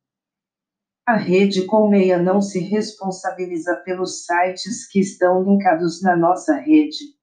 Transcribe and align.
A 1.06 1.16
Rede 1.16 1.66
Colmeia 1.66 2.18
não 2.18 2.40
se 2.40 2.58
responsabiliza 2.60 3.76
pelos 3.84 4.24
sites 4.24 4.88
que 4.88 5.00
estão 5.00 5.42
linkados 5.42 6.00
na 6.00 6.16
nossa 6.16 6.56
rede. 6.56 7.13